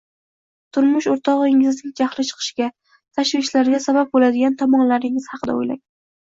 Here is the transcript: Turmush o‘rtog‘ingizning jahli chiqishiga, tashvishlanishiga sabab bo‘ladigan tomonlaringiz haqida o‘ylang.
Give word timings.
Turmush 0.75 1.07
o‘rtog‘ingizning 1.11 1.93
jahli 2.01 2.25
chiqishiga, 2.29 2.69
tashvishlanishiga 3.19 3.81
sabab 3.85 4.11
bo‘ladigan 4.17 4.57
tomonlaringiz 4.63 5.29
haqida 5.35 5.59
o‘ylang. 5.61 5.81